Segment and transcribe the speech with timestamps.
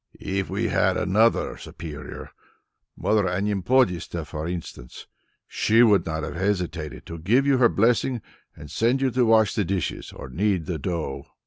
[0.19, 2.31] If we had another Superior,
[2.97, 5.05] Mother Anempodista for instance,
[5.47, 8.19] she would not have hesitated to give you her blessing
[8.55, 11.27] and send you to wash the dishes or knead the dough.